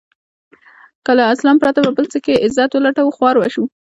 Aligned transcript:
که 1.05 1.11
له 1.17 1.23
اسلام 1.33 1.57
پرته 1.61 1.79
په 1.85 1.91
بل 1.97 2.05
څه 2.13 2.19
کې 2.25 2.41
عزت 2.45 2.71
و 2.73 2.83
لټوو 2.85 3.15
خوار 3.15 3.35
به 3.41 3.47
شو. 3.53 3.63